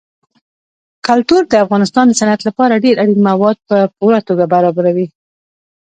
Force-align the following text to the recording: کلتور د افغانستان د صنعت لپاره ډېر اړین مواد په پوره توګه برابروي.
کلتور 1.07 1.41
د 1.47 1.53
افغانستان 1.63 2.05
د 2.07 2.13
صنعت 2.19 2.41
لپاره 2.47 2.81
ډېر 2.85 2.95
اړین 3.03 3.19
مواد 3.29 3.57
په 3.69 3.77
پوره 3.97 4.19
توګه 4.27 4.45
برابروي. 4.53 5.07